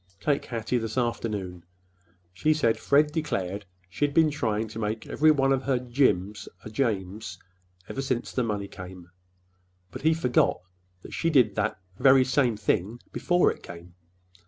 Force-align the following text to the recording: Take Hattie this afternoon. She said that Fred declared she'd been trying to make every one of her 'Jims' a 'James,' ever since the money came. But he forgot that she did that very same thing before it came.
Take 0.19 0.45
Hattie 0.45 0.79
this 0.79 0.97
afternoon. 0.97 1.63
She 2.33 2.55
said 2.55 2.73
that 2.73 2.81
Fred 2.81 3.11
declared 3.11 3.65
she'd 3.87 4.15
been 4.15 4.31
trying 4.31 4.67
to 4.69 4.79
make 4.79 5.05
every 5.05 5.29
one 5.29 5.53
of 5.53 5.61
her 5.61 5.77
'Jims' 5.77 6.49
a 6.65 6.71
'James,' 6.71 7.37
ever 7.87 8.01
since 8.01 8.31
the 8.31 8.41
money 8.41 8.67
came. 8.67 9.11
But 9.91 10.01
he 10.01 10.15
forgot 10.15 10.61
that 11.03 11.13
she 11.13 11.29
did 11.29 11.53
that 11.53 11.79
very 11.99 12.25
same 12.25 12.57
thing 12.57 12.99
before 13.11 13.51
it 13.51 13.61
came. 13.61 13.93